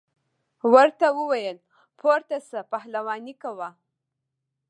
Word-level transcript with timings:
ورته 0.73 1.07
وویل 1.19 1.57
پورته 1.99 2.37
شه 2.47 2.59
پهلواني 2.71 3.33
کوه. 3.41 3.69